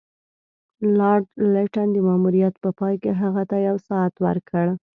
[0.97, 4.65] لارډ لیټن د ماموریت په پای کې هغه ته یو ساعت ورکړ.